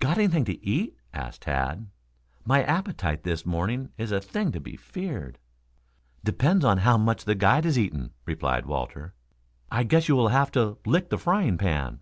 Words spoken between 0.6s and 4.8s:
eat?" asked Tad. "My appetite this morning is a thing to be